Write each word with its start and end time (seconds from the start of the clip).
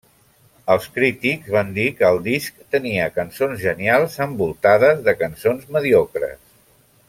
Els 0.75 0.85
crítics 0.95 1.51
van 1.55 1.69
dir 1.75 1.85
que 1.99 2.07
el 2.13 2.17
disc 2.29 2.57
tenia 2.77 3.11
cançons 3.19 3.61
genials 3.67 4.19
envoltades 4.29 5.05
de 5.11 5.17
cançons 5.23 5.73
mediocres. 5.79 6.39